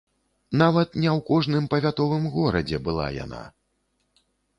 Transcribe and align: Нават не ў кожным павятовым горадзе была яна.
Нават 0.61 0.89
не 1.03 1.09
ў 1.11 1.19
кожным 1.27 1.67
павятовым 1.73 2.25
горадзе 2.37 2.79
была 2.87 3.05
яна. 3.25 3.43